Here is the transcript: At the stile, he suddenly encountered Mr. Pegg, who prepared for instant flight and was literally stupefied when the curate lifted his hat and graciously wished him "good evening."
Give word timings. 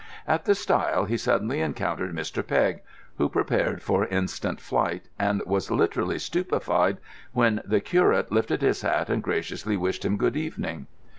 At 0.27 0.45
the 0.45 0.55
stile, 0.55 1.05
he 1.05 1.15
suddenly 1.15 1.61
encountered 1.61 2.15
Mr. 2.15 2.41
Pegg, 2.47 2.81
who 3.19 3.29
prepared 3.29 3.83
for 3.83 4.07
instant 4.07 4.59
flight 4.59 5.07
and 5.19 5.43
was 5.45 5.69
literally 5.69 6.17
stupefied 6.17 6.97
when 7.33 7.61
the 7.65 7.81
curate 7.81 8.31
lifted 8.31 8.63
his 8.63 8.81
hat 8.81 9.11
and 9.11 9.21
graciously 9.21 9.77
wished 9.77 10.03
him 10.03 10.17
"good 10.17 10.35
evening." 10.35 10.87